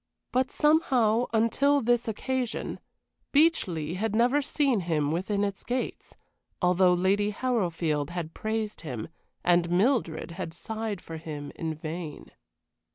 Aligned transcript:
But 0.31 0.49
somehow, 0.49 1.27
until 1.31 1.79
this 1.79 2.07
occasion, 2.07 2.79
Beechleigh 3.31 3.93
had 3.97 4.15
never 4.15 4.41
seen 4.41 4.79
him 4.79 5.11
within 5.11 5.43
its 5.43 5.63
gates, 5.63 6.15
although 6.59 6.93
Lady 6.95 7.29
Harrowfield 7.29 8.09
had 8.09 8.33
praised 8.33 8.81
him, 8.81 9.09
and 9.43 9.69
Mildred 9.69 10.31
had 10.31 10.55
sighed 10.55 11.01
for 11.01 11.17
him 11.17 11.51
in 11.55 11.75
vain. 11.75 12.31